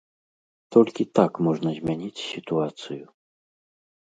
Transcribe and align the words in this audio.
Толькі 0.75 1.03
так 1.19 1.31
можна 1.47 1.69
змяніць 1.81 2.25
сітуацыю. 2.31 3.03